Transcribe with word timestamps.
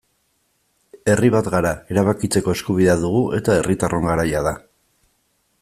Herri 1.11 1.29
bat 1.35 1.49
gara, 1.57 1.75
erabakitzeko 1.95 2.57
eskubidea 2.57 2.97
dugu 3.05 3.23
eta 3.41 3.59
herritarron 3.61 4.11
garaia 4.13 4.43
da. 4.49 4.59